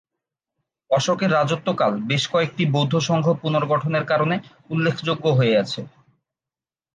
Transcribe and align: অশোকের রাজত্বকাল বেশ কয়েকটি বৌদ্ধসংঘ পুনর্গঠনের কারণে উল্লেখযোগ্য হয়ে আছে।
অশোকের 0.91 1.29
রাজত্বকাল 1.31 1.93
বেশ 2.09 2.23
কয়েকটি 2.27 2.63
বৌদ্ধসংঘ 2.65 3.25
পুনর্গঠনের 3.41 4.05
কারণে 4.05 4.35
উল্লেখযোগ্য 4.69 5.25
হয়ে 5.37 5.55
আছে। 5.57 5.81